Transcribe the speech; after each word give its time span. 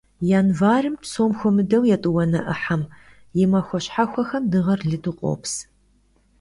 Январым, 0.41 0.95
псом 1.01 1.31
хуэмыдэу 1.37 1.83
етӀуанэ 1.95 2.39
Ӏыхьэм, 2.45 2.83
и 3.41 3.45
махуэ 3.51 3.79
щхьэхуэхэм 3.83 4.43
дыгъэр 4.51 4.79
лыду 4.89 5.13
къопс. 5.19 5.53